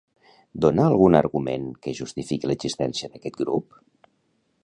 [0.63, 3.79] Dona algun argument que justifiqui l'existència d'aquest grup?